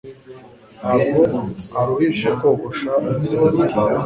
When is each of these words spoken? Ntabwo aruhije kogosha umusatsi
Ntabwo 0.79 1.21
aruhije 1.79 2.27
kogosha 2.39 2.89
umusatsi 2.99 3.61